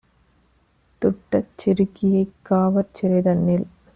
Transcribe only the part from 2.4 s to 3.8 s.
காவற்சிறை- தன்னில்